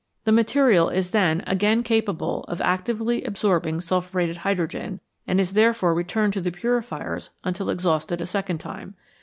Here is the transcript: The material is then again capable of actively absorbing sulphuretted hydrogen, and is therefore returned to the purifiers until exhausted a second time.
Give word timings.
The 0.23 0.31
material 0.31 0.89
is 0.89 1.11
then 1.11 1.43
again 1.45 1.83
capable 1.83 2.43
of 2.47 2.59
actively 2.59 3.23
absorbing 3.23 3.81
sulphuretted 3.81 4.37
hydrogen, 4.37 4.99
and 5.27 5.39
is 5.39 5.53
therefore 5.53 5.93
returned 5.93 6.33
to 6.33 6.41
the 6.41 6.51
purifiers 6.51 7.29
until 7.43 7.69
exhausted 7.69 8.19
a 8.19 8.25
second 8.25 8.57
time. 8.57 8.95